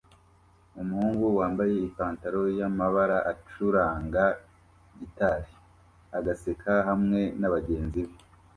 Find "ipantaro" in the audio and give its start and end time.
1.87-2.41